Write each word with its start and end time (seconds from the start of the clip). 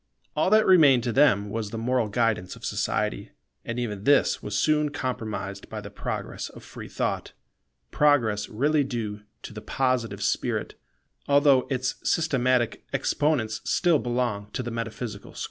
All 0.35 0.49
that 0.49 0.65
remained 0.65 1.03
to 1.03 1.11
them 1.13 1.51
was 1.51 1.69
the 1.69 1.77
moral 1.77 2.09
guidance 2.09 2.55
of 2.55 2.65
society; 2.65 3.29
and 3.63 3.77
even 3.77 4.03
this 4.03 4.41
was 4.41 4.57
soon 4.57 4.89
compromised 4.89 5.69
by 5.69 5.79
the 5.79 5.91
progress 5.91 6.49
of 6.49 6.63
free 6.63 6.87
thought; 6.87 7.33
progress 7.91 8.49
really 8.49 8.83
due 8.83 9.21
to 9.43 9.53
the 9.53 9.61
Positive 9.61 10.23
spirit, 10.23 10.73
although 11.27 11.67
its 11.69 11.93
systematic 12.03 12.83
exponents 12.91 13.61
still 13.63 13.99
belong 13.99 14.49
to 14.53 14.63
the 14.63 14.71
metaphysical 14.71 15.35
school. 15.35 15.39